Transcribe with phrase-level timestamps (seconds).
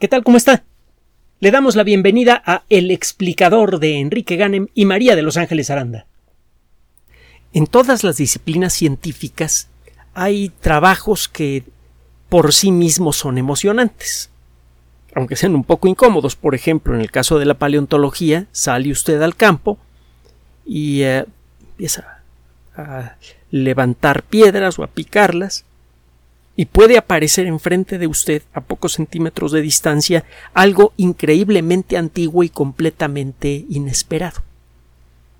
[0.00, 0.24] ¿Qué tal?
[0.24, 0.64] ¿Cómo está?
[1.38, 5.70] Le damos la bienvenida a El explicador de Enrique Ganem y María de Los Ángeles
[5.70, 6.06] Aranda.
[7.52, 9.68] En todas las disciplinas científicas
[10.12, 11.62] hay trabajos que
[12.28, 14.30] por sí mismos son emocionantes,
[15.14, 16.34] aunque sean un poco incómodos.
[16.34, 19.78] Por ejemplo, en el caso de la paleontología, sale usted al campo
[20.66, 21.24] y eh,
[21.60, 22.20] empieza
[22.76, 23.14] a
[23.52, 25.64] levantar piedras o a picarlas
[26.56, 32.48] y puede aparecer enfrente de usted a pocos centímetros de distancia algo increíblemente antiguo y
[32.48, 34.42] completamente inesperado.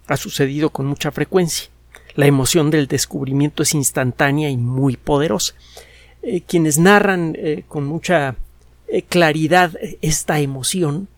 [0.07, 1.71] Ha sucedido con mucha frecuencia.
[2.15, 5.55] La emoción del descubrimiento es instantánea y muy poderosa.
[6.23, 8.37] Eh, quienes narran eh, con mucha
[8.89, 11.09] eh, claridad esta emoción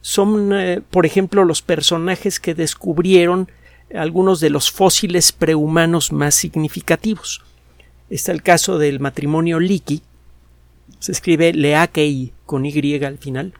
[0.00, 0.52] son,
[0.90, 3.50] por ejemplo, los personajes que descubrieron
[3.94, 7.42] algunos de los fósiles prehumanos más significativos.
[8.10, 10.02] Está el caso del matrimonio Leakey,
[10.98, 13.54] se escribe Leakey con Y al final,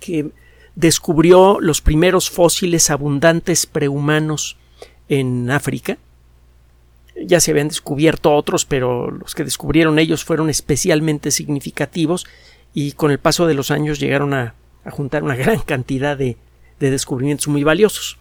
[0.00, 0.30] que
[0.74, 4.56] descubrió los primeros fósiles abundantes prehumanos
[5.08, 5.98] en África.
[7.26, 12.26] Ya se habían descubierto otros, pero los que descubrieron ellos fueron especialmente significativos
[12.74, 14.54] y con el paso de los años llegaron a,
[14.90, 16.36] juntar una gran cantidad de
[16.78, 18.18] descubrimientos muy valiosos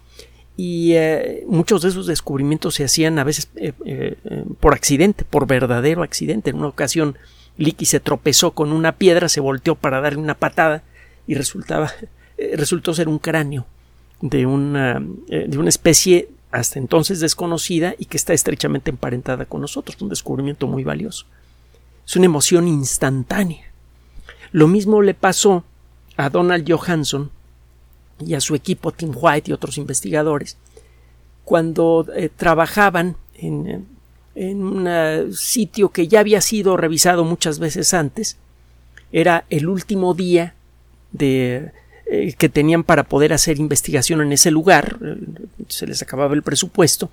[0.64, 4.16] y eh, muchos de esos descubrimientos se hacían a veces eh, eh,
[4.59, 6.52] por accidente, por verdadero accidente.
[6.52, 7.18] En una ocasión,
[7.58, 10.84] Licky se tropezó con una piedra, se volteó para darle una patada
[11.26, 11.92] y resultaba,
[12.53, 13.66] resultó ser un cráneo
[14.22, 20.00] de una, de una especie hasta entonces desconocida y que está estrechamente emparentada con nosotros.
[20.00, 21.25] Un descubrimiento muy valioso.
[22.06, 23.72] Es una emoción instantánea.
[24.52, 25.64] Lo mismo le pasó
[26.18, 27.31] a Donald Johansson
[28.25, 30.58] y a su equipo Tim White y otros investigadores
[31.52, 33.88] cuando eh, trabajaban en,
[34.36, 38.38] un sitio que ya había sido revisado muchas veces antes.
[39.11, 40.55] Era el último día
[41.11, 41.72] de,
[42.05, 44.97] eh, que tenían para poder hacer investigación en ese lugar.
[45.03, 45.17] Eh,
[45.67, 47.09] se les acababa el presupuesto.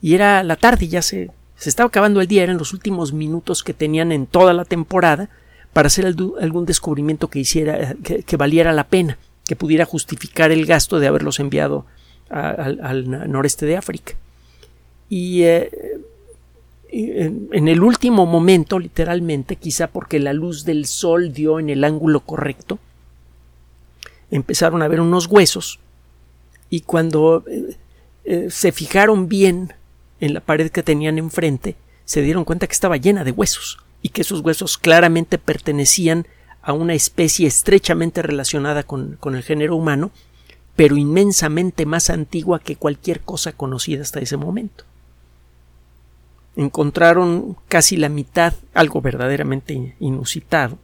[0.00, 3.64] Y era la tarde, ya se, se estaba acabando el día, eran los últimos minutos
[3.64, 5.28] que tenían en toda la temporada
[5.72, 11.00] para hacer algún descubrimiento que hiciera, que valiera la pena que pudiera justificar el gasto
[11.00, 11.86] de haberlos enviado
[12.28, 14.12] al noreste de África.
[15.08, 15.70] Y eh,
[16.90, 22.20] en, el último momento, literalmente, quizá porque la luz del sol dio en el ángulo
[22.20, 22.78] correcto,
[24.30, 25.80] empezaron a ver unos huesos
[26.68, 27.76] y cuando eh,
[28.24, 29.72] eh, se fijaron bien
[30.20, 34.10] en la pared que tenían enfrente, se dieron cuenta que estaba llena de huesos y
[34.10, 36.26] que esos huesos claramente pertenecían
[36.68, 40.10] a una especie estrechamente relacionada con, el género humano,
[40.76, 44.84] pero inmensamente más antigua que cualquier cosa conocida hasta ese momento.
[46.56, 50.76] Encontraron casi la mitad, algo verdaderamente inusitado,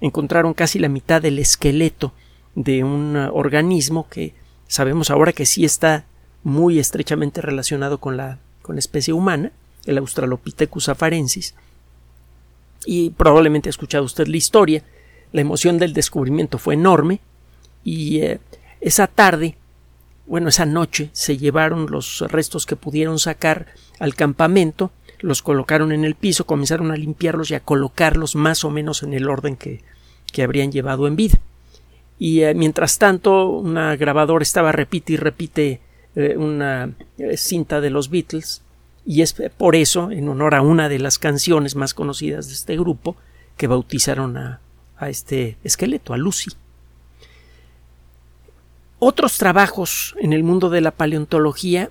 [0.00, 2.12] encontraron casi la mitad del esqueleto
[2.56, 4.34] de un organismo que
[4.66, 6.06] sabemos ahora que sí está
[6.42, 9.52] muy estrechamente relacionado con la, con la especie humana,
[9.86, 11.54] el Australopithecus afarensis.
[12.84, 14.82] Y probablemente ha escuchado usted la historia
[15.32, 17.20] la emoción del descubrimiento fue enorme
[17.84, 18.40] y eh,
[18.80, 19.56] esa tarde,
[20.26, 23.66] bueno, esa noche se llevaron los restos que pudieron sacar
[23.98, 28.70] al campamento, los colocaron en el piso, comenzaron a limpiarlos y a colocarlos más o
[28.70, 29.82] menos en el orden que,
[30.32, 31.38] que habrían llevado en vida.
[32.18, 35.80] Y eh, mientras tanto, una grabadora estaba repite y repite
[36.16, 36.92] eh, una
[37.36, 38.62] cinta de los Beatles,
[39.06, 42.76] y es por eso, en honor a una de las canciones más conocidas de este
[42.76, 43.16] grupo,
[43.56, 44.60] que bautizaron a,
[45.00, 46.50] a este esqueleto, a Lucy.
[48.98, 51.90] Otros trabajos en el mundo de la paleontología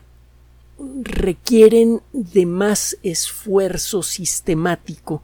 [1.02, 5.24] requieren de más esfuerzo sistemático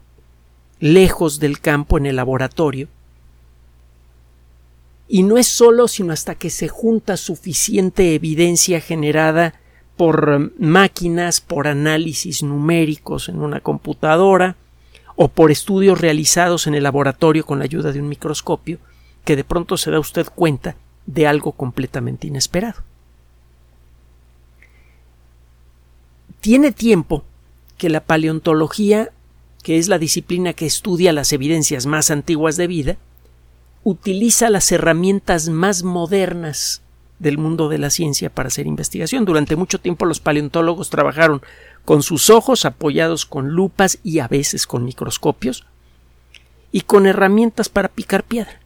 [0.79, 2.87] lejos del campo en el laboratorio.
[5.07, 9.53] Y no es solo sino hasta que se junta suficiente evidencia generada
[9.95, 14.57] por máquinas, por análisis numéricos en una computadora,
[15.15, 18.79] o por estudios realizados en el laboratorio con la ayuda de un microscopio,
[19.23, 20.75] que de pronto se da usted cuenta
[21.05, 22.81] de algo completamente inesperado.
[26.41, 27.23] Tiene tiempo
[27.77, 29.11] que la paleontología,
[29.63, 32.97] que es la disciplina que estudia las evidencias más antiguas de vida,
[33.83, 36.81] utiliza las herramientas más modernas
[37.19, 39.25] del mundo de la ciencia para hacer investigación.
[39.25, 41.41] Durante mucho tiempo los paleontólogos trabajaron
[41.85, 45.65] con sus ojos apoyados con lupas y a veces con microscopios,
[46.71, 48.59] y con herramientas para picar piedra.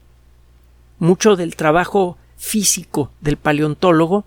[0.97, 4.25] Mucho del trabajo físico del paleontólogo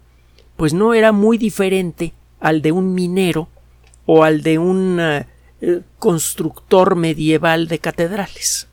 [0.56, 3.48] pues no era muy diferente al de un minero
[4.06, 5.26] o al de un eh,
[5.98, 8.68] constructor medieval de catedrales.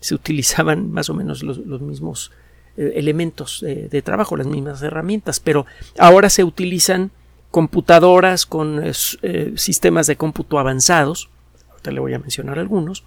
[0.00, 2.32] se utilizaban más o menos los, mismos
[2.76, 5.64] eh, elementos de trabajo, las mismas herramientas, pero
[5.98, 7.10] ahora se utilizan
[7.50, 11.28] computadoras con eh, sistemas de cómputo avanzados,
[11.70, 13.04] ahorita le voy a mencionar algunos,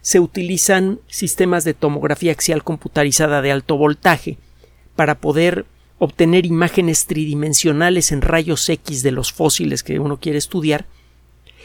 [0.00, 4.38] se utilizan sistemas de tomografía axial computarizada de alto voltaje
[4.96, 5.64] para poder
[5.98, 10.86] obtener imágenes tridimensionales en rayos X de los fósiles que uno quiere estudiar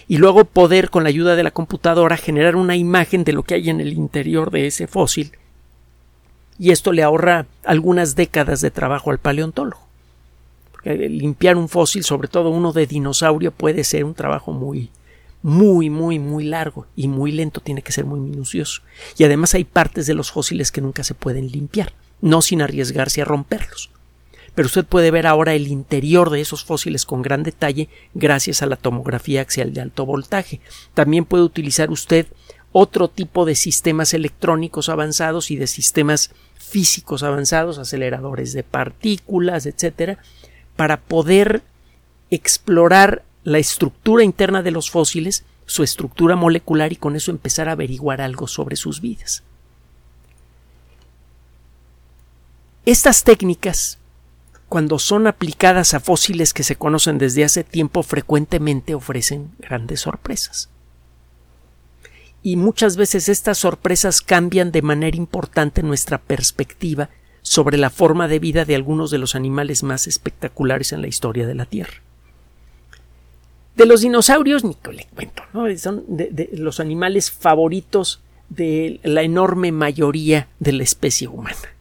[0.08, 3.56] y luego poder con la ayuda de la computadora generar una imagen de lo que
[3.56, 5.32] hay en el interior de ese fósil
[6.60, 9.87] y esto le ahorra algunas décadas de trabajo al paleontólogo.
[10.78, 14.90] Porque limpiar un fósil, sobre todo uno de dinosaurio, puede ser un trabajo muy,
[15.42, 18.82] muy, muy, muy largo y muy lento, tiene que ser muy minucioso.
[19.18, 23.22] Y además hay partes de los fósiles que nunca se pueden limpiar, no sin arriesgarse
[23.22, 23.92] a romperlos
[24.58, 28.66] pero usted puede ver ahora el interior de esos fósiles con gran detalle gracias a
[28.66, 30.62] la tomografía axial de alto voltaje.
[30.96, 32.26] También puede utilizar usted
[32.72, 40.18] otro tipo de sistemas electrónicos avanzados y de sistemas físicos avanzados, aceleradores de partículas, etcétera,
[40.78, 41.62] para poder
[42.32, 47.74] explorar la estructura interna de los fósiles, su estructura molecular y con eso empezar a
[47.74, 49.44] averiguar algo sobre sus vidas.
[52.86, 54.00] Estas técnicas
[54.70, 60.70] cuando son aplicadas a fósiles que se conocen desde hace tiempo, frecuentemente ofrecen grandes sorpresas.
[62.44, 67.10] Y muchas veces estas sorpresas cambian de manera importante nuestra perspectiva
[67.48, 71.48] sobre la forma de vida de algunos de los animales más espectaculares en la historia
[71.48, 72.02] de la Tierra.
[73.76, 75.44] De los dinosaurios, ni le cuento,
[75.78, 76.04] son
[76.54, 81.78] los animales favoritos de la enorme mayoría de la especie humana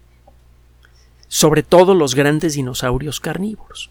[1.28, 3.90] sobre todo los grandes dinosaurios carnívoros.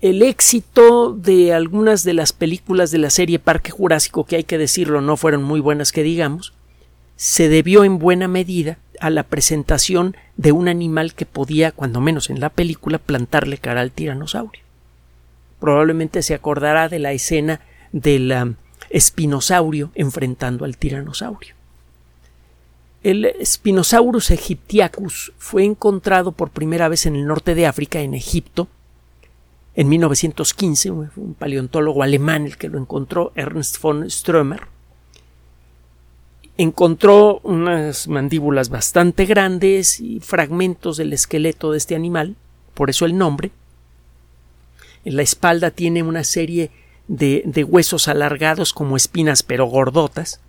[0.00, 4.56] El éxito de algunas de las películas de la serie Parque Jurásico, que hay que
[4.56, 6.54] decirlo no fueron muy buenas que digamos,
[7.16, 12.30] se debió en buena medida a la presentación de un animal que podía, cuando menos
[12.30, 14.62] en la película, plantarle cara al tiranosaurio.
[15.58, 17.60] Probablemente se acordará de la escena
[17.92, 18.54] del um,
[18.90, 21.54] espinosaurio enfrentando al tiranosaurio.
[23.02, 28.68] El Spinosaurus aegyptiacus fue encontrado por primera vez en el norte de África, en Egipto,
[29.74, 34.79] en 1915, un paleontólogo alemán el que lo encontró, Ernst von Strömer.
[36.56, 42.36] Encontró unas mandíbulas bastante grandes y fragmentos del esqueleto de este animal,
[42.74, 43.50] por eso el nombre.
[45.04, 46.70] En la espalda tiene una serie
[47.08, 50.40] de, huesos alargados como espinas pero gordotas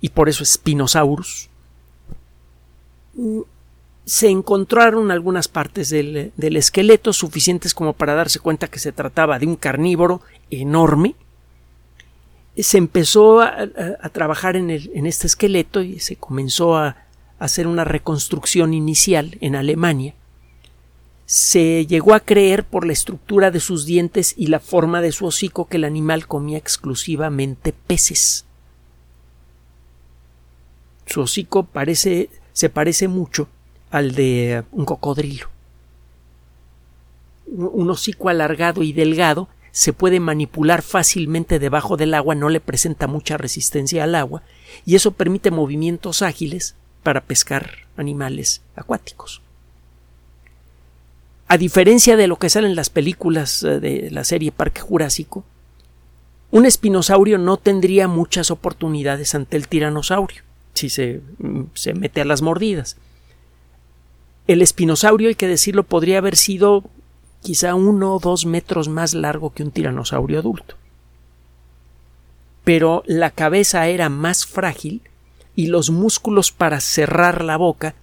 [0.00, 1.48] y por eso Spinosaurus,
[4.04, 9.46] se encontraron algunas partes del, esqueleto suficientes como para darse cuenta que se trataba de
[9.46, 11.14] un carnívoro enorme.
[12.56, 13.68] Se empezó a,
[14.12, 16.96] trabajar en, en, este esqueleto y se comenzó a
[17.38, 20.14] hacer una reconstrucción inicial en Alemania.
[21.24, 25.26] Se llegó a creer por la estructura de sus dientes y la forma de su
[25.26, 28.44] hocico que el animal comía exclusivamente peces.
[31.06, 33.48] Su hocico parece, se parece mucho
[33.90, 35.48] al de un cocodrilo.
[37.46, 43.06] Un hocico alargado y delgado se puede manipular fácilmente debajo del agua, no le presenta
[43.06, 44.42] mucha resistencia al agua,
[44.86, 49.42] y eso permite movimientos ágiles para pescar animales acuáticos.
[51.48, 55.44] A diferencia de lo que sale en las películas eh, de la serie Parque Jurásico,
[56.50, 60.42] un espinosaurio no tendría muchas oportunidades ante el tiranosaurio
[60.74, 61.20] si se,
[61.74, 62.96] se mete a las mordidas.
[64.46, 66.84] El espinosaurio, hay que decirlo, podría haber sido
[67.42, 70.76] quizá uno o dos metros más largo que un tiranosaurio adulto.
[72.64, 75.02] Pero la cabeza era más frágil
[75.56, 77.94] y los músculos para cerrar la boca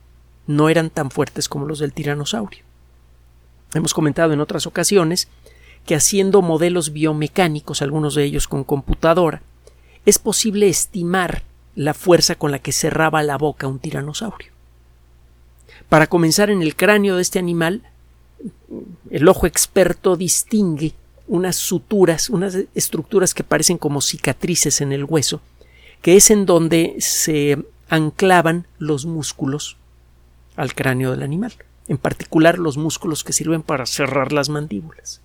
[0.45, 2.63] no eran tan fuertes como los del tiranosaurio.
[3.73, 5.29] Hemos comentado en otras ocasiones
[5.85, 9.41] que haciendo modelos biomecánicos, algunos de ellos con computadora,
[10.05, 11.43] es posible estimar
[11.75, 14.51] la fuerza con la que cerraba la boca un tiranosaurio.
[15.87, 17.83] Para comenzar en el cráneo de este animal,
[19.09, 20.93] el ojo experto distingue
[21.27, 25.41] unas suturas, unas estructuras que parecen como cicatrices en el hueso,
[26.01, 27.57] que es en donde se
[27.89, 29.77] anclaban los músculos
[30.55, 31.53] al cráneo del animal,
[31.87, 35.21] en particular los músculos que sirven para cerrar las mandíbulas.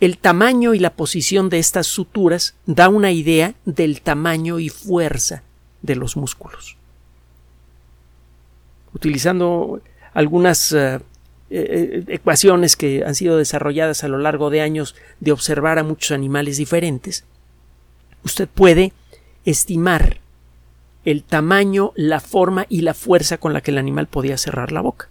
[0.00, 5.42] El tamaño y la posición de estas suturas da una idea del tamaño y fuerza
[5.82, 6.76] de los músculos.
[8.94, 9.80] Utilizando
[10.14, 11.00] algunas eh,
[11.50, 16.12] eh, ecuaciones que han sido desarrolladas a lo largo de años de observar a muchos
[16.12, 17.24] animales diferentes,
[18.24, 18.92] usted puede
[19.44, 20.18] estimar
[21.04, 24.80] el tamaño, la forma y la fuerza con la que el animal podía cerrar la
[24.80, 25.08] boca.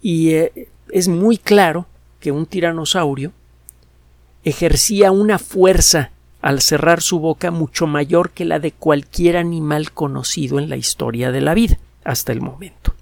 [0.00, 1.86] Y eh, es muy claro
[2.20, 3.32] que un tiranosaurio
[4.44, 6.10] ejercía una fuerza
[6.40, 11.30] al cerrar su boca mucho mayor que la de cualquier animal conocido en la historia
[11.30, 12.94] de la vida hasta el momento.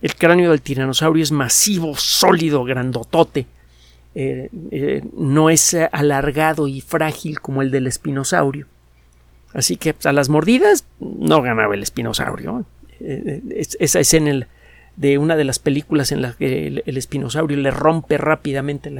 [0.00, 3.46] El cráneo del tiranosaurio es masivo, sólido, grandotote.
[4.14, 8.66] Eh, eh, no es alargado y frágil como el del espinosaurio.
[9.52, 12.64] Así que pues, a las mordidas no ganaba el espinosaurio.
[13.00, 13.42] Eh,
[13.78, 14.46] esa escena
[14.96, 18.92] de una de las películas en la que el, espinosaurio le rompe rápidamente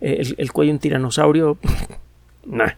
[0.00, 1.58] el, cuello a un tiranosaurio.
[2.44, 2.72] nah.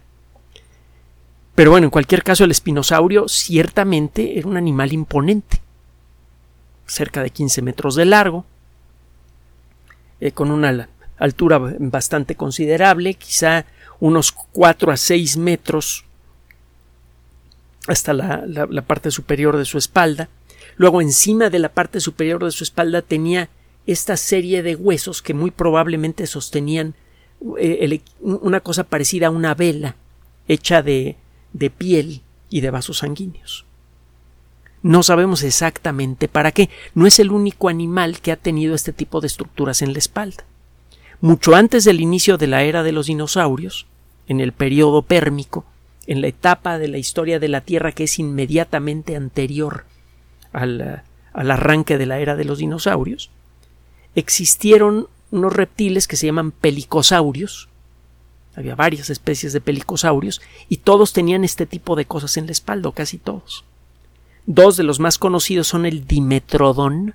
[1.55, 5.62] Pero bueno, en cualquier caso, el espinosaurio ciertamente era un animal imponente
[6.93, 8.45] cerca de 15 metros de largo,
[10.21, 13.65] eh, con una altura bastante considerable, quizá
[13.99, 16.05] unos 4 a 6 metros
[17.89, 20.29] hasta la, parte superior de su espalda.
[20.77, 23.49] Luego encima de la parte superior de su espalda tenía
[23.87, 26.95] esta serie de huesos que muy probablemente sostenían
[27.59, 29.97] eh, una cosa parecida a una vela
[30.47, 31.17] hecha de,
[31.53, 33.65] de piel y de vasos sanguíneos.
[34.83, 36.69] No sabemos exactamente para qué.
[36.95, 40.45] No es el único animal que ha tenido este tipo de estructuras en la espalda.
[41.21, 43.87] Mucho antes del inicio de la era de los dinosaurios,
[44.27, 45.65] en el periodo pérmico,
[46.09, 49.85] en la etapa de la historia de la Tierra que es inmediatamente anterior
[50.53, 53.31] al, al arranque de la era de los dinosaurios,
[54.17, 57.69] existieron unos reptiles que se llaman pelicosaurios.
[58.57, 62.91] Había varias especies de pelicosaurios y todos tenían este tipo de cosas en la espalda,
[62.93, 63.65] casi todos.
[64.47, 67.15] Dos de los más conocidos son el Dimetrodon.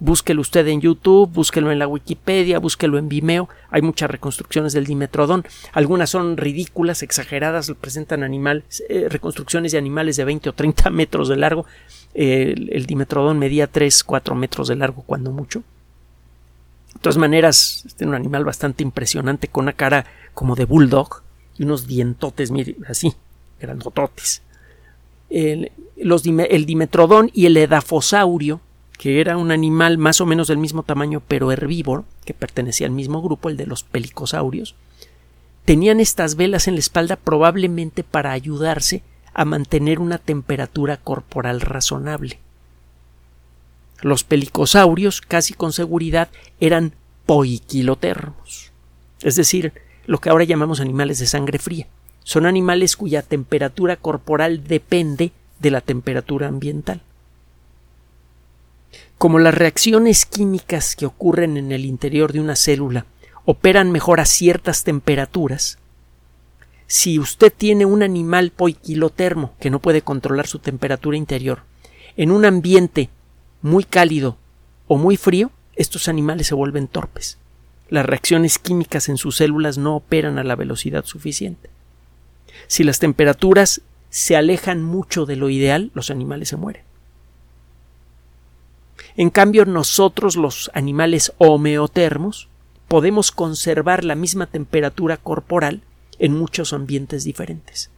[0.00, 3.48] Búsquelo usted en YouTube, búsquelo en la Wikipedia, búsquelo en Vimeo.
[3.70, 5.44] Hay muchas reconstrucciones del Dimetrodon.
[5.72, 11.28] Algunas son ridículas, exageradas, presentan animales, eh, reconstrucciones de animales de 20 o 30 metros
[11.28, 11.66] de largo.
[12.14, 15.62] el, el, Dimetrodon medía 3, 4 metros de largo, cuando mucho.
[16.94, 21.22] De todas maneras, es un animal bastante impresionante, con una cara como de bulldog
[21.56, 23.14] y unos dientotes, mire, así,
[23.60, 24.42] grandototes
[25.34, 28.60] el, el dimetrodón y el edafosaurio,
[28.96, 32.92] que era un animal más o menos del mismo tamaño pero herbívoro, que pertenecía al
[32.92, 34.76] mismo grupo, el de los pelicosaurios,
[35.64, 39.02] tenían estas velas en la espalda probablemente para ayudarse
[39.34, 42.38] a mantener una temperatura corporal razonable.
[44.00, 46.28] Los pelicosaurios, casi con seguridad,
[46.60, 46.92] eran
[47.26, 48.70] poiquilotermos,
[49.22, 49.72] es decir,
[50.06, 51.88] lo que ahora llamamos animales de sangre fría
[52.24, 57.00] son animales cuya temperatura corporal depende de la temperatura ambiental.
[59.18, 63.06] Como las reacciones químicas que ocurren en el interior de una célula
[63.44, 65.78] operan mejor a ciertas temperaturas,
[66.86, 71.62] si usted tiene un animal poiquilotermo que no puede controlar su temperatura interior
[72.16, 73.10] en un ambiente
[73.62, 74.36] muy cálido
[74.86, 77.38] o muy frío, estos animales se vuelven torpes.
[77.88, 81.73] Las reacciones químicas en sus células no operan a la velocidad suficiente.
[82.66, 86.82] Si las temperaturas se alejan mucho de lo ideal, los animales se mueren.
[89.16, 92.48] En cambio, nosotros, los animales homeotermos,
[92.88, 95.82] podemos conservar la misma temperatura corporal
[96.18, 97.90] en muchos ambientes diferentes.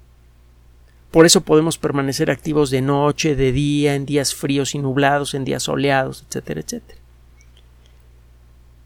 [1.10, 5.44] Por eso podemos permanecer activos de noche, de día, en días fríos y nublados, en
[5.44, 7.00] días soleados, etcétera, etcétera.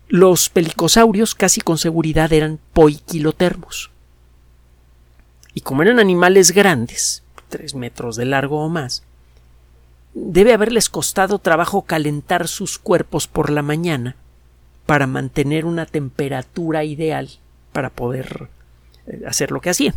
[0.09, 3.91] Los pelicosaurios casi con seguridad eran poiquilotermos
[5.55, 9.03] y como eran animales grandes, tres metros de largo o más,
[10.15, 14.17] debe haberles costado trabajo calentar sus cuerpos por la mañana
[14.87, 17.31] para mantener una temperatura ideal
[17.73, 18.49] para poder
[19.07, 19.95] eh, hacer lo que hacían.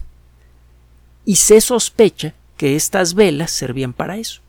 [1.25, 4.41] Y se sospecha que estas velas servían para eso,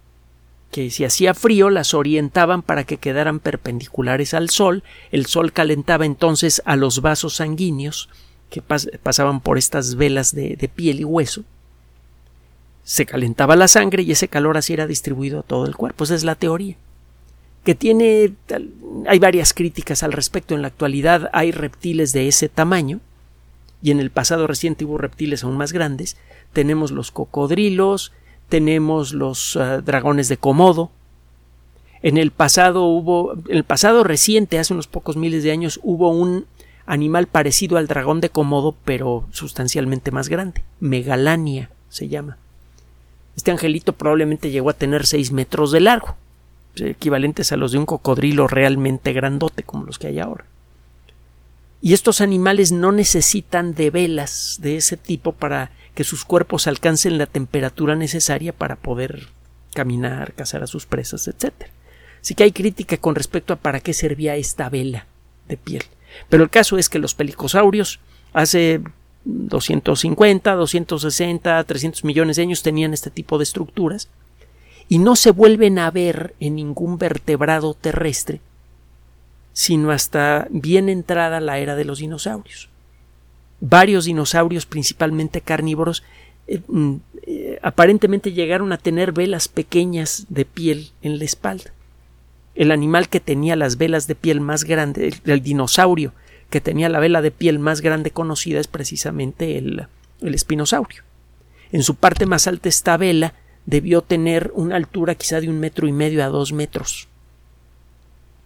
[0.70, 4.82] que si hacía frío las orientaban para que quedaran perpendiculares al sol,
[5.12, 8.08] el sol calentaba entonces a los vasos sanguíneos
[8.54, 11.42] que pasaban por estas velas de, piel y hueso,
[12.84, 16.04] se calentaba la sangre y ese calor así era distribuido a todo el cuerpo.
[16.04, 16.76] Esa es la teoría.
[17.64, 18.34] Que tiene.
[19.08, 20.54] Hay varias críticas al respecto.
[20.54, 23.00] En la actualidad hay reptiles de ese tamaño.
[23.82, 26.16] Y en el pasado reciente hubo reptiles aún más grandes.
[26.52, 28.12] Tenemos los cocodrilos,
[28.48, 30.92] tenemos los ah, dragones de Komodo.
[32.02, 33.32] En el pasado hubo.
[33.32, 36.46] En el pasado reciente, hace unos pocos miles de años, hubo un
[36.86, 40.62] animal parecido al dragón de Komodo, pero sustancialmente más grande.
[40.80, 42.38] Megalania se llama.
[43.36, 46.16] Este angelito probablemente llegó a tener 6 metros de largo,
[46.76, 50.44] equivalentes a los de un cocodrilo realmente grandote como los que hay ahora.
[51.80, 57.18] Y estos animales no necesitan de velas de ese tipo para que sus cuerpos alcancen
[57.18, 59.28] la temperatura necesaria para poder
[59.74, 61.52] caminar, cazar a sus presas, etc.
[62.22, 65.06] Así que hay crítica con respecto a para qué servía esta vela
[65.46, 65.82] de piel.
[66.28, 68.00] Pero el caso es que los pelicosaurios
[68.32, 68.80] hace
[69.24, 74.08] 250, 260, 300 millones de años tenían este tipo de estructuras
[74.88, 78.40] y no se vuelven a ver en ningún vertebrado terrestre
[79.54, 82.68] sino hasta bien entrada la era de los dinosaurios.
[83.60, 86.02] Varios dinosaurios, principalmente carnívoros,
[86.48, 91.72] eh, mm, eh, aparentemente llegaron a tener velas pequeñas de piel en la espalda.
[92.54, 96.12] El animal que tenía las velas de piel más grandes, el, dinosaurio
[96.50, 99.86] que tenía la vela de piel más grande conocida es precisamente el,
[100.20, 101.02] el espinosaurio.
[101.72, 103.34] En su parte más alta esta vela
[103.66, 107.08] debió tener una altura quizá de un metro y medio a dos metros.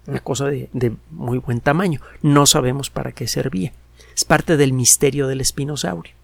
[0.07, 2.00] Una cosa de, muy buen tamaño.
[2.23, 3.73] No sabemos para qué servía.
[4.17, 6.15] Es parte del misterio del espinosaurio.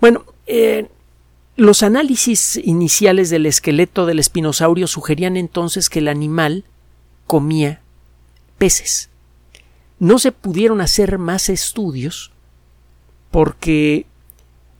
[0.00, 0.86] Bueno, eh,
[1.56, 6.64] los análisis iniciales del esqueleto del espinosaurio sugerían entonces que el animal
[7.26, 7.80] comía
[8.58, 9.08] peces.
[9.98, 12.30] No se pudieron hacer más estudios
[13.30, 14.06] porque,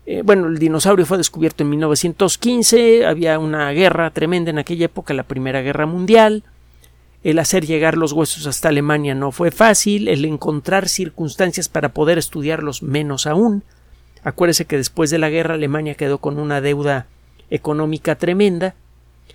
[0.05, 5.15] eh, bueno, el dinosaurio fue descubierto en 1915, había una guerra tremenda en aquella época,
[5.15, 6.45] la Primera Guerra Mundial,
[7.25, 12.19] el hacer llegar los huesos hasta Alemania no fue fácil, el encontrar circunstancias para poder
[12.19, 13.65] estudiarlos menos aún.
[14.27, 17.07] Acuérdese que después de la guerra Alemania quedó con una deuda
[17.49, 18.75] económica tremenda.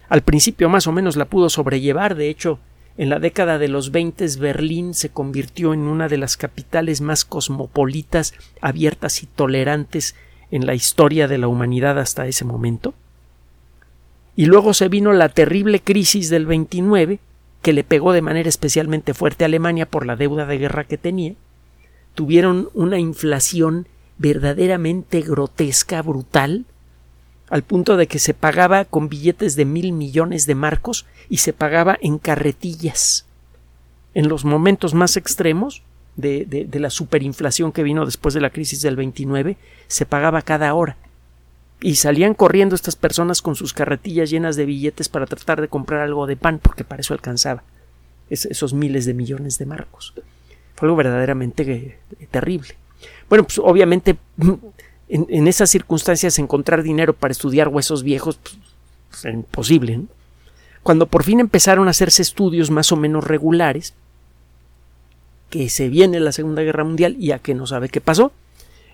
[0.10, 2.60] Al principio más o menos la pudo sobrellevar, de hecho,
[2.98, 7.24] en la década de los 20 Berlín se convirtió en una de las capitales más
[7.24, 10.14] cosmopolitas, abiertas y tolerantes
[10.52, 12.94] en la historia de la humanidad hasta ese momento.
[14.36, 17.20] Y luego se vino la terrible crisis del 29,
[17.62, 20.98] que le pegó de manera especialmente fuerte a Alemania por la deuda de guerra que
[20.98, 21.36] tenía,
[22.14, 23.88] tuvieron una inflación
[24.22, 26.66] verdaderamente grotesca, brutal,
[27.50, 31.54] al punto de que se pagaba con billetes de mil millones de marcos y se
[31.54, 33.26] pagaba en carretillas.
[34.14, 35.82] En los momentos más extremos
[36.16, 39.58] de, la superinflación que vino después de la crisis del 29,
[39.88, 40.98] se pagaba cada hora.
[41.82, 46.02] Y salían corriendo estas personas con sus carretillas llenas de billetes para tratar de comprar
[46.02, 47.64] algo de pan, porque para eso alcanzaba
[48.30, 50.14] esos miles de millones de marcos.
[50.76, 52.76] Fue algo verdaderamente eh, terrible.
[53.32, 54.18] Bueno, pues obviamente
[55.08, 58.58] en, esas circunstancias encontrar dinero para estudiar huesos viejos pues,
[59.10, 60.02] pues era imposible.
[60.84, 63.94] Cuando por fin empezaron a hacerse estudios más o menos regulares,
[65.50, 68.34] que se viene la Segunda Guerra Mundial y a que no sabe qué pasó,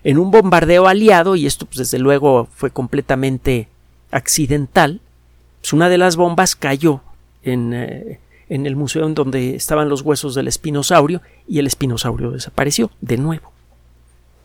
[0.04, 3.66] en un bombardeo aliado, y esto pues, desde luego fue completamente
[4.12, 5.00] accidental,
[5.62, 7.00] pues una de las bombas cayó
[7.42, 12.30] en, eh, en el museo en donde estaban los huesos del espinosaurio y el espinosaurio
[12.30, 13.57] desapareció de nuevo.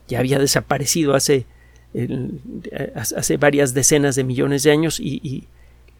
[0.08, 1.46] Ya había desaparecido hace,
[2.96, 5.48] hace varias decenas de millones de años y,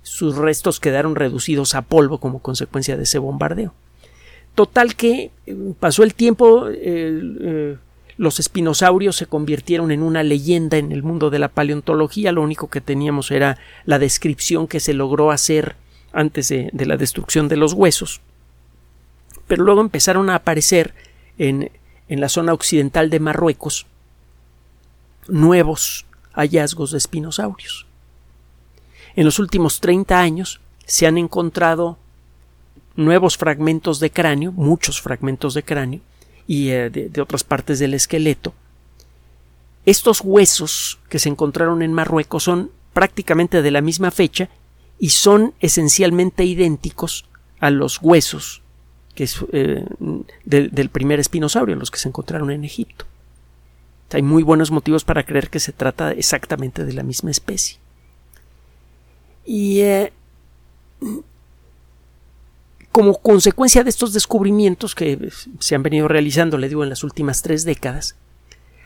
[0.06, 3.74] sus restos quedaron reducidos a polvo como consecuencia de ese bombardeo.
[4.54, 7.78] Total que eh, pasó el tiempo, eh,
[8.18, 12.32] los espinosaurios se convirtieron en una leyenda en el mundo de la paleontología.
[12.32, 15.76] Lo único que teníamos era la descripción que se logró hacer
[16.12, 18.22] antes de, la destrucción de los huesos.
[19.48, 20.94] Pero luego empezaron a aparecer
[21.38, 21.72] en,
[22.08, 23.88] en la zona occidental de Marruecos
[25.28, 27.86] nuevos hallazgos de espinosaurios.
[29.16, 31.98] En los últimos 30 años se han encontrado
[32.96, 36.02] nuevos fragmentos de cráneo, muchos fragmentos de cráneo,
[36.48, 38.54] y eh, de, otras partes del esqueleto.
[39.86, 44.50] Estos huesos que se encontraron en Marruecos son prácticamente de la misma fecha
[45.00, 47.26] y son esencialmente idénticos
[47.60, 48.62] a los huesos
[49.16, 49.86] eh,
[50.46, 53.06] del primer espinosaurio, los que se encontraron en Egipto.
[54.14, 57.78] Hay muy buenos motivos para creer que se trata exactamente de la misma especie.
[59.46, 60.14] Y eh,
[62.92, 67.42] como consecuencia de estos descubrimientos que se han venido realizando, le digo, en las últimas
[67.42, 68.16] tres décadas,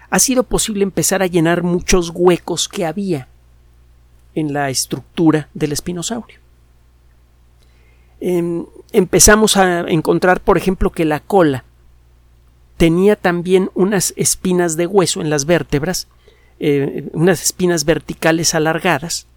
[0.09, 3.27] ha sido posible empezar a llenar muchos huecos que había
[4.33, 6.39] en la estructura del espinosaurio.
[8.19, 11.65] Em, empezamos a encontrar, por ejemplo, que la cola
[12.77, 16.07] tenía también unas espinas de hueso en las vértebras,
[16.59, 19.27] eh, unas espinas verticales alargadas,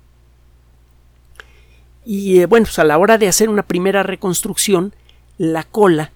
[2.04, 4.94] y eh, bueno, pues a la hora de hacer una primera reconstrucción,
[5.38, 6.12] la cola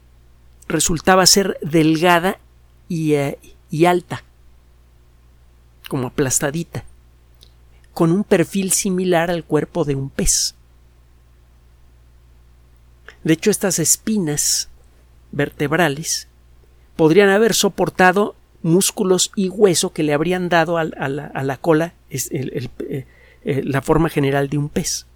[0.66, 2.38] resultaba ser delgada
[2.88, 3.38] y, eh,
[3.70, 4.24] y alta,
[5.88, 6.84] como aplastadita,
[7.92, 10.54] con un perfil similar al cuerpo de un pez.
[13.22, 14.68] De hecho, estas espinas
[15.32, 16.28] vertebrales
[16.96, 23.06] podrían haber soportado músculos y hueso que le habrían dado a, la, cola eh,
[23.44, 25.06] la forma general de un pez.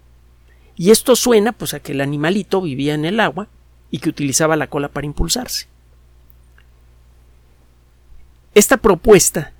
[0.75, 3.47] Y esto suena pues a que el animalito vivía en el agua
[3.91, 5.67] y que utilizaba la cola para impulsarse.
[8.53, 9.51] Esta propuesta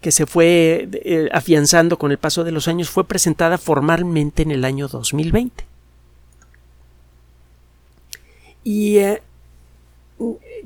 [0.00, 4.50] que se fue eh, afianzando con el paso de los años fue presentada formalmente en
[4.50, 5.64] el año 2020.
[8.64, 9.22] Y eh,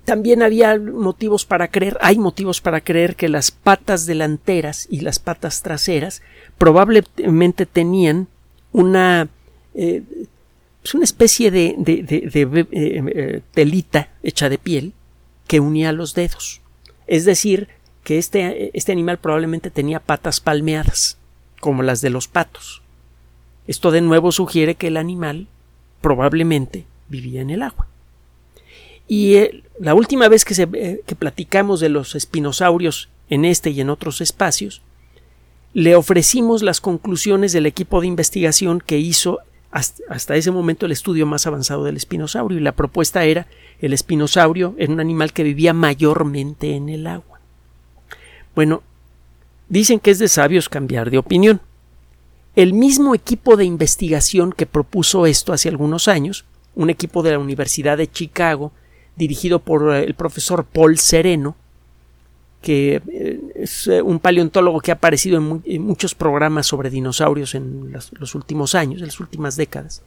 [0.04, 5.18] también había motivos para creer, hay motivos para creer que las patas delanteras y las
[5.18, 6.22] patas traseras
[6.58, 8.28] probablemente tenían
[8.72, 9.28] una
[9.74, 10.02] eh,
[10.94, 14.92] una especie de, de telita hecha de piel
[15.46, 16.60] que unía los dedos.
[17.06, 17.68] Es decir,
[18.04, 21.18] que este, este animal probablemente tenía patas palmeadas,
[21.60, 22.82] como las de los patos.
[23.66, 25.46] Esto de nuevo sugiere que el animal
[26.00, 27.86] probablemente vivía en el agua.
[29.12, 33.68] Y eh, la última vez que, se, eh, que platicamos de los espinosaurios en este
[33.68, 34.80] y en otros espacios,
[35.74, 40.92] le ofrecimos las conclusiones del equipo de investigación que hizo hasta, hasta, ese momento el
[40.92, 43.48] estudio más avanzado del espinosaurio y la propuesta era
[43.82, 47.38] el espinosaurio era un animal que vivía mayormente en el agua.
[48.54, 48.82] Bueno,
[49.68, 51.60] dicen que es de sabios cambiar de opinión.
[52.56, 57.38] El mismo equipo de investigación que propuso esto hace algunos años, un equipo de la
[57.38, 58.72] Universidad de Chicago,
[59.16, 61.56] dirigido por eh, el profesor Paul Sereno,
[62.60, 67.92] que eh, es eh, un paleontólogo que ha aparecido en, muchos programas sobre dinosaurios en
[67.92, 70.02] los, últimos años, en las últimas décadas,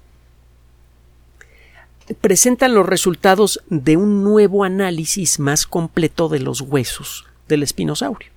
[2.21, 8.29] presentan los resultados de un nuevo análisis más completo de los huesos del espinosaurio.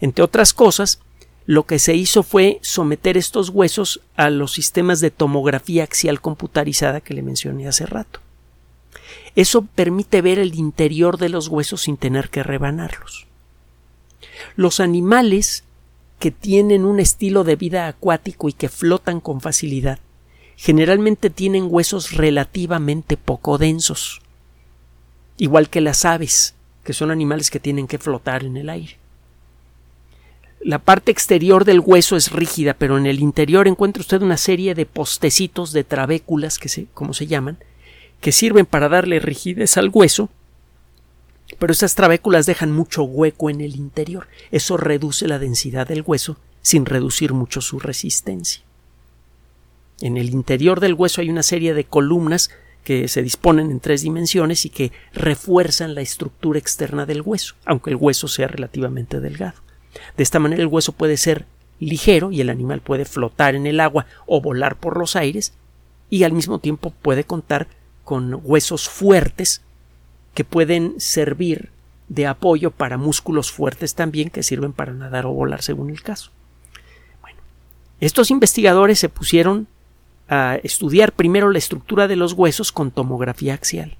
[0.00, 1.00] Entre otras cosas,
[1.46, 7.00] lo que se hizo fue someter estos huesos a los sistemas de tomografía axial computarizada
[7.00, 8.20] que le mencioné hace rato.
[9.36, 13.26] Eso permite ver el interior de los huesos sin tener que rebanarlos.
[14.56, 15.64] Los animales
[16.18, 19.98] que tienen un estilo de vida acuático y que flotan con facilidad
[20.56, 24.20] generalmente tienen huesos relativamente poco densos,
[25.38, 28.98] igual que las aves, que son animales que tienen que flotar en el aire.
[30.60, 34.74] La parte exterior del hueso es rígida, pero en el interior encuentra usted una serie
[34.74, 37.56] de postecitos de trabéculas, que como se llaman,
[38.20, 40.28] que sirven para darle rigidez al hueso,
[41.58, 44.28] pero esas trabéculas dejan mucho hueco en el interior.
[44.50, 48.62] Eso reduce la densidad del hueso sin reducir mucho su resistencia.
[50.00, 52.50] En el interior del hueso hay una serie de columnas
[52.84, 57.90] que se disponen en tres dimensiones y que refuerzan la estructura externa del hueso, aunque
[57.90, 59.60] el hueso sea relativamente delgado.
[60.16, 61.46] De esta manera el hueso puede ser
[61.78, 65.52] ligero y el animal puede flotar en el agua o volar por los aires
[66.08, 67.68] y al mismo tiempo puede contar
[68.04, 69.62] con huesos fuertes
[70.34, 71.70] que pueden servir
[72.08, 76.30] de apoyo para músculos fuertes también que sirven para nadar o volar según el caso.
[77.22, 77.38] Bueno,
[78.00, 79.68] estos investigadores se pusieron
[80.28, 83.96] a estudiar primero la estructura de los huesos con tomografía axial.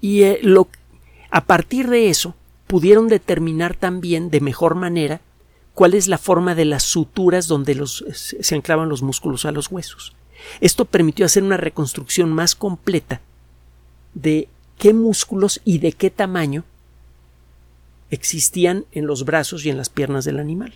[0.00, 0.68] Y eh, lo,
[1.30, 2.34] a partir de eso
[2.66, 5.20] pudieron determinar también de mejor manera
[5.74, 10.14] cuál es la forma de las suturas donde se anclaban los músculos a los huesos.
[10.60, 13.20] Esto permitió hacer una reconstrucción más completa
[14.14, 16.64] de qué músculos y de qué tamaño
[18.10, 20.74] existían en los brazos y en las piernas del animal.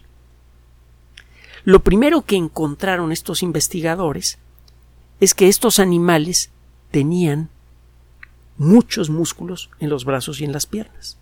[1.64, 4.38] Lo primero que encontraron estos investigadores
[5.20, 6.50] es que estos animales
[6.90, 7.50] tenían
[8.56, 11.18] muchos músculos en los brazos y en las piernas.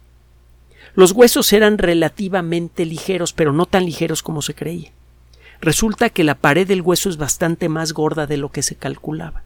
[0.94, 4.90] Los huesos eran relativamente ligeros, pero no tan ligeros como se creía.
[5.61, 9.42] Resulta que la pared del hueso es bastante más gorda de lo que se calculaba.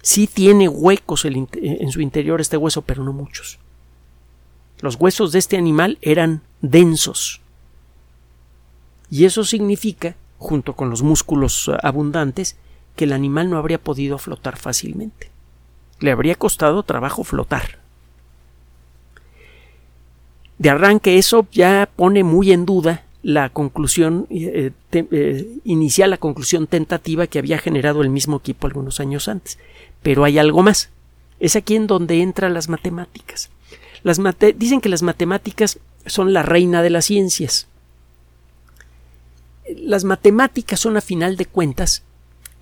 [0.00, 3.58] Sí tiene huecos en su interior este hueso, pero no muchos.
[4.80, 7.40] Los huesos de este animal eran densos.
[9.10, 12.56] Y eso significa, junto con los músculos abundantes,
[12.96, 15.30] que el animal no habría podido flotar fácilmente.
[16.00, 17.78] Le habría costado trabajo flotar.
[20.58, 26.66] De arranque eso ya pone muy en duda la conclusión eh, eh, inicial, la conclusión
[26.66, 29.58] tentativa que había generado el mismo equipo algunos años antes.
[30.02, 30.90] Pero hay algo más.
[31.40, 33.50] Es aquí en donde entran las matemáticas.
[34.02, 34.20] Las
[34.56, 37.66] dicen que las matemáticas son la reina de las ciencias.
[39.76, 42.02] Las matemáticas son, a final de cuentas,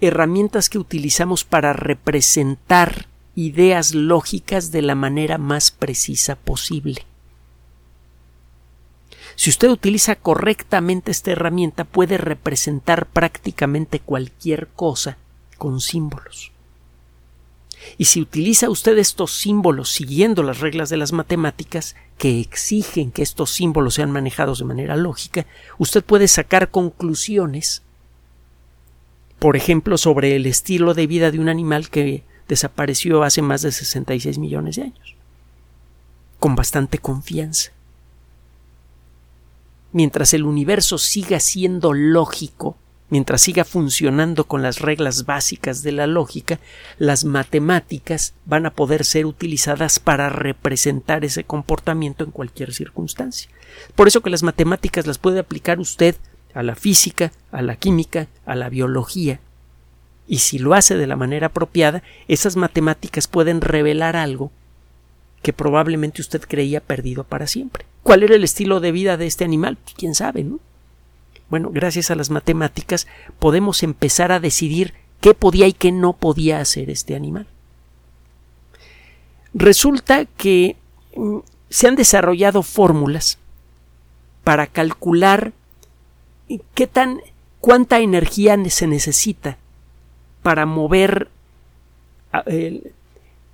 [0.01, 7.07] herramientas que utilizamos para representar ideas lógicas de la manera más precisa posible.
[9.37, 15.19] Si usted utiliza correctamente esta herramienta puede representar prácticamente cualquier cosa
[15.59, 16.53] con símbolos.
[17.99, 23.23] Y si utiliza usted estos símbolos siguiendo las reglas de las matemáticas, que exigen que
[23.23, 25.47] estos símbolos sean manejados de manera lógica,
[25.79, 27.83] usted puede sacar conclusiones,
[29.39, 33.71] por ejemplo, sobre el estilo de vida de un animal que desapareció hace más de
[33.71, 35.15] 66 millones de años,
[36.41, 37.76] con bastante confianza.
[39.97, 42.77] Mientras el universo siga siendo lógico,
[43.09, 46.61] mientras siga funcionando con las reglas básicas de la lógica,
[46.99, 53.49] las matemáticas van a poder ser utilizadas para representar ese comportamiento en cualquier circunstancia.
[53.95, 56.15] Por eso que las matemáticas las puede aplicar usted
[56.53, 59.41] a la física, a la química, a la biología.
[60.29, 64.53] Y si lo hace de la manera apropiada, esas matemáticas pueden revelar algo
[65.47, 67.87] que probablemente usted creía perdido para siempre.
[68.03, 69.79] ¿Cuál era el estilo de vida de este animal?
[69.81, 70.59] Pues, quién sabe, ¿no?
[71.49, 73.07] Bueno, gracias a las matemáticas
[73.39, 77.47] podemos empezar a decidir qué podía y qué no podía hacer este animal.
[79.55, 80.75] Resulta que
[81.15, 81.37] mm,
[81.71, 83.39] se han desarrollado fórmulas
[84.43, 85.53] para calcular
[86.75, 87.21] qué tan
[87.61, 89.59] cuánta energía se necesita
[90.43, 91.31] para mover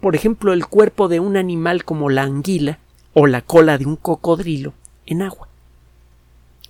[0.02, 2.78] por ejemplo el cuerpo de un animal como la anguila
[3.14, 4.74] o la cola de un cocodrilo
[5.06, 5.48] en agua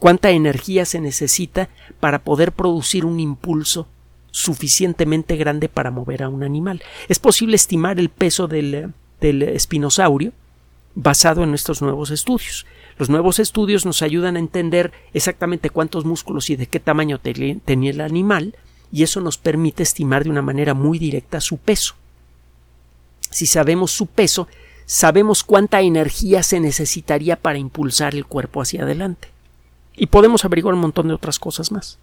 [0.03, 1.69] cuánta energía se necesita
[2.01, 3.87] para poder producir un impulso
[4.33, 6.83] suficientemente grande para mover a un animal.
[7.09, 10.33] Es posible estimar el peso del, espinosaurio
[10.97, 12.67] basado en nuestros nuevos estudios.
[12.99, 17.91] Los nuevos estudios nos ayudan a entender exactamente cuántos músculos y de qué tamaño tenía
[17.93, 18.57] el animal,
[18.91, 21.95] y eso nos permite estimar de una manera muy directa su peso.
[23.33, 24.47] Si sabemos su peso,
[24.85, 29.29] sabemos cuánta energía se necesitaría para impulsar el cuerpo hacia adelante.
[29.97, 31.99] Y podemos averiguar un montón de otras cosas más.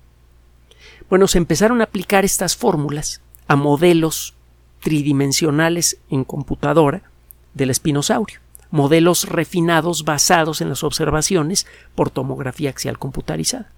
[1.08, 4.34] Bueno, se empezaron a aplicar estas fórmulas a modelos
[4.82, 7.04] tridimensionales en computadora
[7.54, 8.40] del espinosaurio,
[8.72, 13.72] modelos refinados basados en las observaciones por tomografía axial computarizada.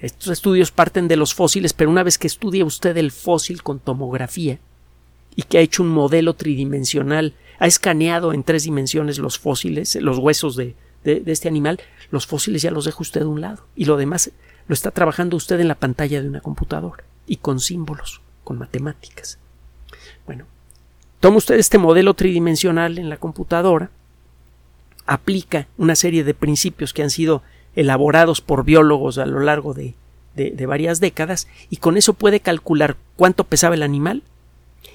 [0.00, 3.78] Estos estudios parten de los fósiles, pero una vez que estudia usted el fósil con
[3.78, 4.58] tomografía
[5.36, 10.18] y que ha hecho un modelo tridimensional, ha escaneado en tres dimensiones los fósiles, los
[10.18, 13.64] huesos de, de, este animal, los fósiles ya los deja usted de un lado.
[13.76, 14.30] Y lo demás
[14.68, 19.38] lo está trabajando usted en la pantalla de una computadora y con símbolos, con matemáticas.
[20.26, 20.46] Bueno,
[21.20, 23.90] toma usted este modelo tridimensional en la computadora,
[25.06, 27.42] aplica una serie de principios que han sido
[27.76, 29.94] elaborados por biólogos a lo largo de,
[30.34, 34.22] de, varias décadas y con eso puede calcular cuánto pesaba el animal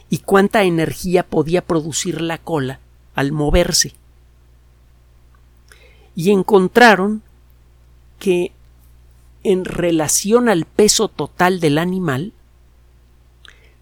[0.10, 2.80] y cuánta energía podía producir la cola
[3.16, 3.94] al moverse
[6.20, 7.22] y encontraron
[8.20, 8.52] que
[9.46, 12.34] en relación al peso total del animal,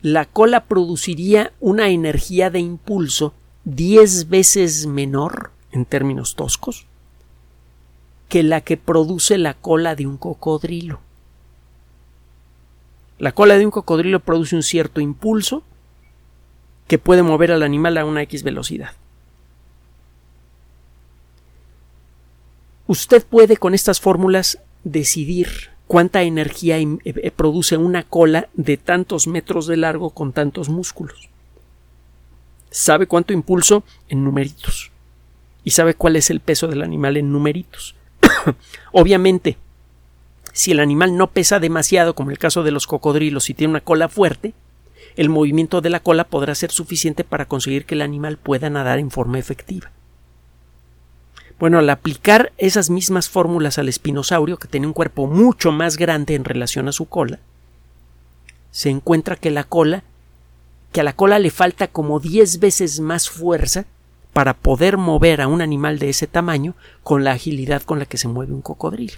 [0.03, 3.33] la cola produciría una energía de impulso
[3.65, 6.85] diez veces menor, en términos toscos,
[8.29, 10.99] que la que produce la cola de un cocodrilo.
[13.17, 15.63] La cola de un cocodrilo produce un cierto impulso
[16.87, 18.91] que puede mover al animal a una X velocidad.
[22.87, 29.27] Usted puede con estas fórmulas decidir cuánta energía eh, eh, produce una cola de tantos
[29.27, 31.29] metros de largo con tantos músculos.
[32.69, 34.91] Sabe cuánto impulso en numeritos.
[35.63, 37.95] Y sabe cuál es el peso del animal en numeritos.
[38.93, 39.57] Obviamente,
[40.53, 43.81] si el animal no pesa demasiado, como el caso de los cocodrilos, y tiene una
[43.81, 44.53] cola fuerte,
[45.17, 48.99] el movimiento de la cola podrá ser suficiente para conseguir que el animal pueda nadar
[48.99, 49.91] en forma efectiva.
[51.59, 56.35] Bueno, al aplicar esas mismas fórmulas al espinosaurio, que tiene un cuerpo mucho más grande
[56.35, 57.39] en relación a su cola,
[58.69, 60.03] se encuentra que la cola,
[60.91, 63.85] que a la cola le falta como 10 veces más fuerza
[64.33, 68.19] para poder mover a un animal de ese tamaño con la agilidad con la que
[68.19, 69.17] se mueve un cocodrilo.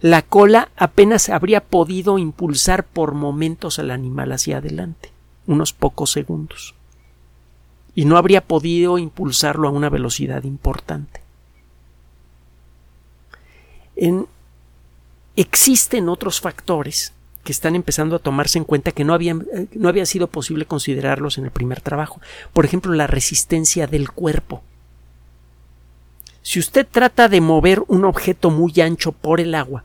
[0.00, 5.10] La cola apenas habría podido impulsar por momentos al animal hacia adelante,
[5.46, 6.74] unos pocos segundos
[7.98, 11.20] y no habría podido impulsarlo a una velocidad importante.
[15.34, 17.12] existen otros factores
[17.42, 21.38] que están empezando a tomarse en cuenta que no, eh, no había sido posible considerarlos
[21.38, 22.20] en el primer trabajo.
[22.52, 24.62] Por ejemplo, la resistencia del cuerpo.
[26.48, 29.84] Si usted trata de mover un objeto muy ancho por el agua,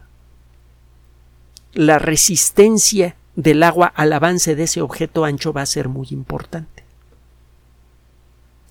[1.74, 6.86] la resistencia del agua al avance de ese objeto ancho va a ser muy importante.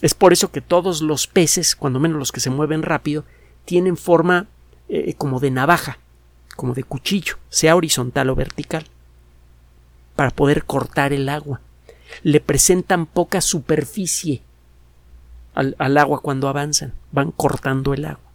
[0.00, 3.26] Es por eso que todos los peces, cuando menos los que se mueven rápido,
[3.66, 4.46] tienen forma
[4.88, 5.98] eh, como de navaja,
[6.56, 8.86] como de cuchillo, sea horizontal o vertical,
[10.16, 11.60] para poder cortar el agua.
[12.22, 14.40] le presentan poca superficie
[15.54, 18.30] al, al agua cuando avanzan, van cortando el agua.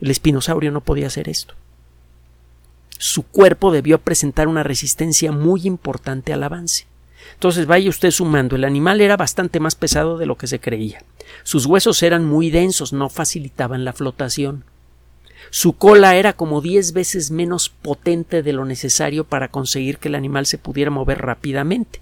[0.00, 1.54] El espinosaurio no podía hacer esto.
[2.98, 6.86] Su cuerpo debió presentar una resistencia muy importante al avance.
[7.34, 11.02] Entonces vaya usted sumando, el animal era bastante más pesado de lo que se creía.
[11.42, 14.64] Sus huesos eran muy densos, no facilitaban la flotación.
[15.50, 20.14] Su cola era como diez veces menos potente de lo necesario para conseguir que el
[20.14, 22.00] animal se pudiera mover rápidamente.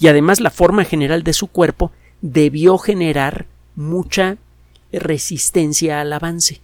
[0.00, 4.36] Y además la forma general de su cuerpo debió generar mucha
[4.92, 6.60] resistencia al avance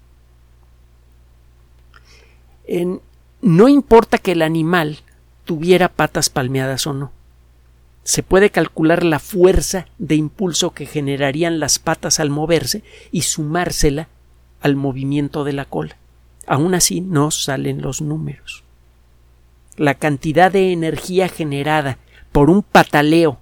[3.41, 4.99] no importa que el animal
[5.45, 7.13] tuviera patas palmeadas o no.
[8.05, 14.09] Se puede calcular la fuerza de impulso que generarían las patas al moverse y sumársela
[14.61, 15.97] al movimiento de la cola.
[16.47, 18.65] Aún así no salen los números.
[19.77, 21.99] La cantidad de energía generada
[22.33, 23.39] por un pataleo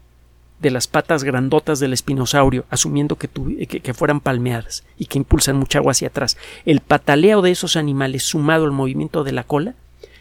[0.61, 5.79] de las patas grandotas del espinosaurio, asumiendo que, que, fueran palmeadas y que impulsan mucha
[5.79, 9.75] agua hacia atrás, el pataleo de esos animales sumado al movimiento de la cola,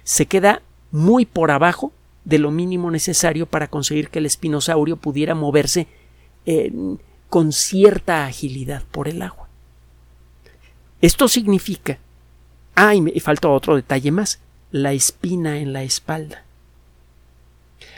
[0.04, 1.94] se queda muy por abajo
[2.26, 5.88] de lo mínimo necesario para conseguir que el espinosaurio pudiera moverse
[6.46, 6.72] eh,
[7.30, 9.48] con cierta agilidad por el agua.
[11.02, 12.00] Esto significa.
[12.76, 14.40] Ah, y me falta otro detalle más:
[14.72, 16.45] la espina en la espalda.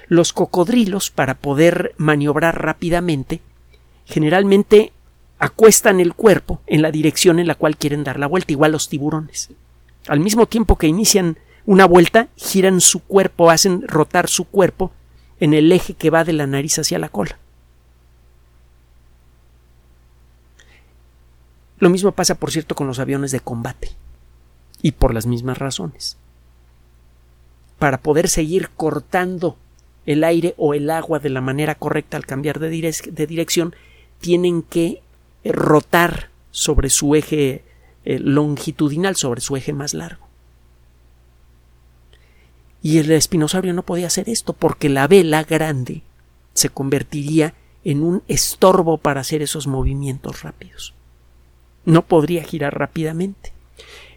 [0.07, 3.41] Los cocodrilos, para poder maniobrar rápidamente,
[4.05, 4.93] generalmente
[5.39, 8.89] acuestan el cuerpo en la dirección en la cual quieren dar la vuelta, igual los
[8.89, 9.49] tiburones.
[10.07, 14.91] Al mismo tiempo que inician una vuelta, giran su cuerpo, hacen rotar su cuerpo
[15.39, 17.37] en el eje que va de la nariz hacia la cola.
[21.79, 23.91] Lo mismo pasa, por cierto, con los aviones de combate.
[24.81, 26.17] Y por las mismas razones.
[27.77, 29.57] Para poder seguir cortando
[30.07, 33.75] el aire o el agua de la manera correcta al cambiar de, dirección,
[34.19, 35.01] tienen que
[35.43, 37.63] eh, rotar sobre su eje
[38.05, 40.25] eh, longitudinal, sobre su eje más largo.
[42.81, 46.03] Y el espinosaurio no podía hacer esto porque la vela grande
[46.53, 50.93] se convertiría en un estorbo para hacer esos movimientos rápidos.
[51.83, 53.51] No podría girar rápidamente.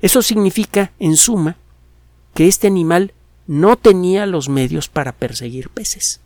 [0.03, 1.57] Eso significa, en suma,
[2.35, 3.13] que este animal
[3.47, 6.21] no tenía los medios para perseguir peces.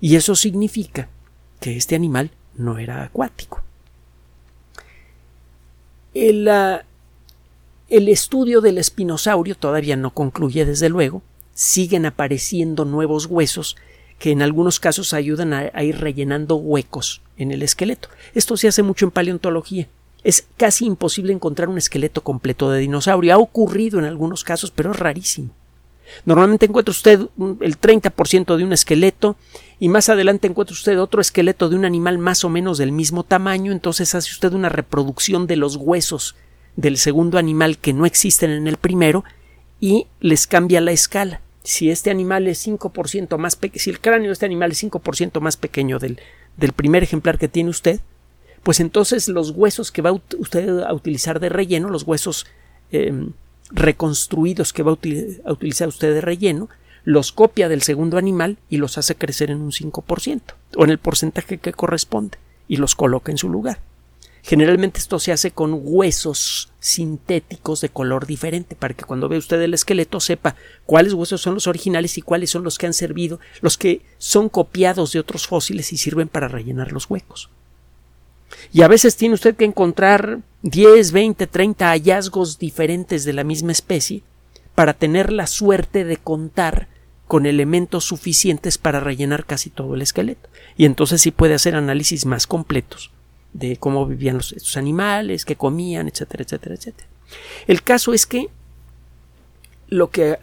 [0.00, 1.08] Y eso significa
[1.60, 3.62] que este animal no era acuático.
[6.14, 6.84] El, ah,
[7.88, 11.22] el estudio del espinosaurio todavía no concluye, desde luego.
[11.54, 13.76] Siguen apareciendo nuevos huesos
[14.18, 18.08] que en algunos casos ayudan a, a, ir rellenando huecos en el esqueleto.
[18.34, 19.88] Esto se hace mucho en paleontología.
[20.28, 23.32] Es casi imposible encontrar un esqueleto completo de dinosaurio.
[23.32, 25.54] Ha ocurrido en algunos casos, pero es rarísimo.
[26.26, 27.20] Normalmente encuentra usted
[27.62, 29.36] el 30% de un esqueleto
[29.80, 33.22] y más adelante encuentra usted otro esqueleto de un animal más o menos del mismo
[33.22, 36.36] tamaño, entonces hace usted una reproducción de los huesos
[36.76, 39.24] del segundo animal que no existen en el primero
[39.80, 41.40] y les cambia la escala.
[41.62, 45.40] Si este animal es 5% más pequeño, si el cráneo de este animal es 5%
[45.40, 46.20] más pequeño del,
[46.58, 48.02] del primer ejemplar que tiene usted,
[48.62, 52.46] pues entonces los huesos que va usted a utilizar de relleno, los huesos
[52.90, 53.32] em,
[53.70, 56.68] reconstruidos que va a, utilizar usted de relleno,
[57.04, 60.40] los copia del segundo animal y los hace crecer en un 5%
[60.76, 63.80] o en el porcentaje que corresponde y los coloca en su lugar.
[64.42, 69.60] Generalmente esto se hace con huesos sintéticos de color diferente para que cuando ve usted
[69.60, 70.54] el esqueleto sepa
[70.86, 74.48] cuáles huesos son los originales y cuáles son los que han servido, los que son
[74.48, 77.50] copiados de otros fósiles y sirven para rellenar los huecos.
[78.72, 83.72] Y a veces tiene usted que encontrar 10, 20, 30 hallazgos diferentes de la misma
[83.72, 84.22] especie
[84.74, 86.88] para tener la suerte de contar
[87.26, 90.48] con elementos suficientes para rellenar casi todo el esqueleto.
[90.76, 93.10] Y entonces sí puede hacer análisis más completos
[93.52, 97.08] de cómo vivían los, estos animales, qué comían, etcétera, etcétera, etcétera.
[97.66, 98.48] El caso es que
[99.88, 100.38] lo que,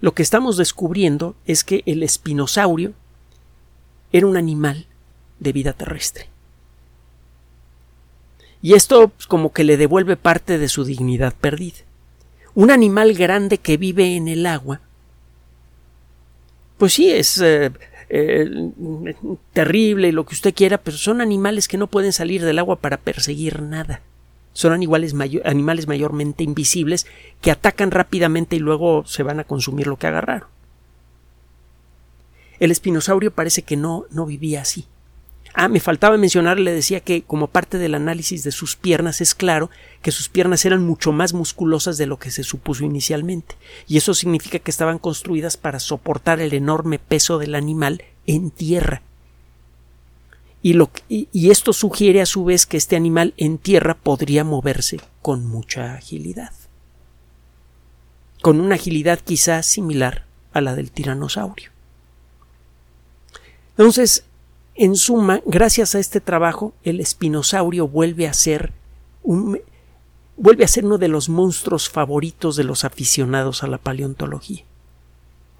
[0.00, 2.92] lo que estamos descubriendo es que el espinosaurio
[4.12, 4.86] era un animal
[5.40, 6.28] de vida terrestre.
[8.62, 11.78] Y esto pues, como que le devuelve parte de su dignidad perdida.
[12.54, 14.80] Un animal grande que vive en el agua,
[16.76, 17.70] pues sí, es eh,
[18.08, 18.72] eh,
[19.52, 22.76] terrible y lo que usted quiera, pero son animales que no pueden salir del agua
[22.76, 24.00] para perseguir nada.
[24.52, 27.06] Son animales, animales mayormente invisibles
[27.40, 30.48] que atacan rápidamente y luego se van a consumir lo que agarraron.
[32.58, 34.86] El espinosaurio parece que no, no vivía así.
[35.54, 39.34] Ah, me faltaba mencionar, le decía que como parte del análisis de sus piernas es
[39.34, 39.70] claro
[40.02, 44.14] que sus piernas eran mucho más musculosas de lo que se supuso inicialmente, y eso
[44.14, 49.02] significa que estaban construidas para soportar el enorme peso del animal en tierra.
[50.62, 55.00] Y, lo, y esto sugiere a su vez que este animal en tierra podría moverse
[55.22, 56.52] con mucha agilidad,
[58.42, 61.70] con una agilidad quizás similar a la del tiranosaurio.
[63.78, 64.24] Entonces,
[64.78, 68.72] en suma, gracias a este trabajo, el espinosaurio vuelve a ser
[69.24, 69.60] un,
[70.36, 74.62] vuelve a ser uno de los monstruos favoritos de los aficionados a la paleontología.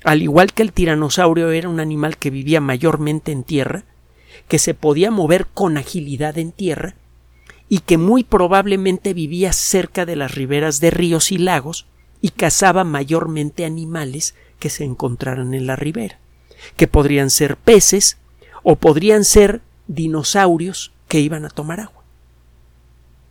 [0.04, 3.84] Al igual que el tiranosaurio era un animal que vivía mayormente en tierra,
[4.46, 6.94] que se podía mover con agilidad en tierra
[7.68, 11.86] y que muy probablemente vivía cerca de las riberas de ríos y lagos
[12.20, 16.20] y cazaba mayormente animales que se encontraran en la ribera,
[16.76, 18.16] que podrían ser peces,
[18.70, 22.04] o podrían ser dinosaurios que iban a tomar agua.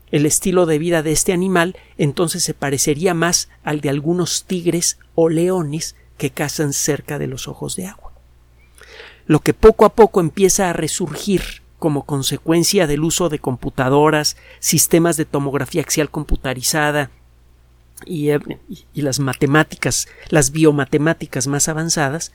[0.10, 4.98] El estilo de vida de este animal entonces se parecería más al de algunos tigres
[5.14, 8.14] o leones que cazan cerca de los ojos de agua.
[9.28, 15.18] Lo que poco a poco empieza a resurgir como consecuencia del uso de computadoras, sistemas
[15.18, 17.12] de tomografía axial computarizada
[18.08, 18.40] y, eh,
[18.92, 22.34] y, las matemáticas, las biomatemáticas más avanzadas,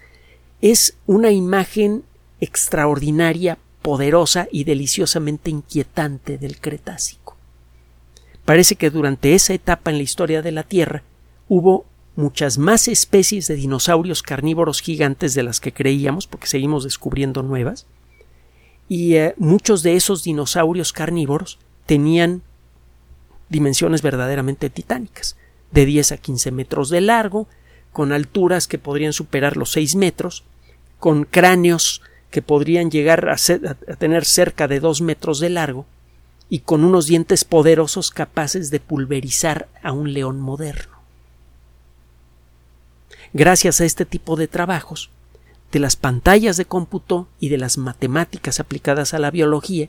[0.60, 2.04] es una imagen
[2.42, 7.36] extraordinaria, poderosa y deliciosamente inquietante del Cretácico.
[8.44, 11.04] Parece que durante esa etapa en la historia de la Tierra
[11.48, 11.86] hubo
[12.16, 17.86] muchas más especies de dinosaurios carnívoros gigantes de las que creíamos, porque seguimos descubriendo nuevas,
[18.88, 22.42] y eh, muchos de esos dinosaurios carnívoros tenían
[23.50, 25.36] dimensiones verdaderamente titánicas,
[25.70, 27.46] de 10 a 15 metros de largo,
[27.92, 30.42] con alturas que podrían superar los 6 metros,
[30.98, 32.02] con cráneos
[32.32, 33.36] que podrían llegar a,
[33.96, 35.86] tener cerca de dos metros de largo
[36.48, 40.96] y con unos dientes poderosos capaces de pulverizar a un león moderno.
[43.32, 45.10] Gracias a este tipo de trabajos,
[45.70, 49.88] de las pantallas de cómputo y de las matemáticas aplicadas a la biología,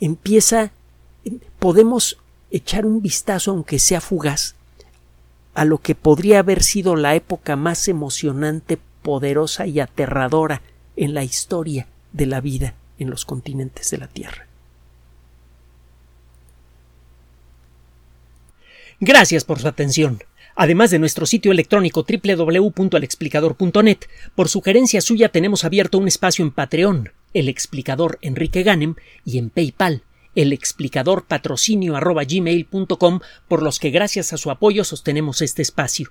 [0.00, 0.72] empieza
[1.58, 2.18] podemos
[2.50, 4.54] echar un vistazo, aunque sea fugaz,
[5.54, 10.62] a lo que podría haber sido la época más emocionante, poderosa y aterradora
[11.00, 14.46] en la historia de la vida en los continentes de la Tierra.
[19.00, 20.22] Gracias por su atención.
[20.54, 23.98] Además de nuestro sitio electrónico www.alexplicador.net,
[24.34, 29.48] por sugerencia suya tenemos abierto un espacio en Patreon, el explicador Enrique Ganem, y en
[29.48, 30.02] PayPal,
[30.34, 31.94] el explicador patrocinio
[33.48, 36.10] por los que gracias a su apoyo sostenemos este espacio.